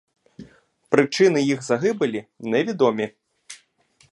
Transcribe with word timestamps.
Причини 0.89 1.41
їх 1.41 1.61
загибелі 1.61 2.25
невідомі. 2.39 3.11